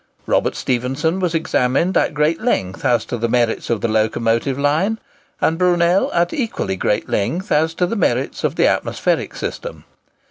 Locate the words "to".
3.05-3.19, 7.75-7.85